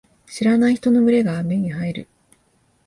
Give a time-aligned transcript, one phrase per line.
[0.25, 2.07] 知らない人の群れが目に入る。